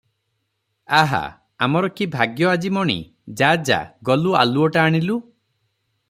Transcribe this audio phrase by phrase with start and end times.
[0.99, 1.17] ଆହା,
[1.65, 2.95] ଆମର କି ଭାଗ୍ୟ ଆଜି ମଣି!
[3.41, 3.81] ଯା, ଯା,
[4.11, 5.19] ଗଲୁ ଆଲୁଅଟା ଆଣିଲୁ।